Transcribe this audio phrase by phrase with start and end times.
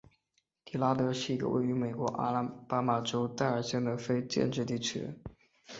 [0.65, 5.13] 迪拉德是一个位于美国阿拉巴马州戴尔县的非建制地区。